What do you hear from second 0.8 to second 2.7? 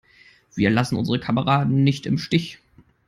unsere Kameraden nicht im Stich!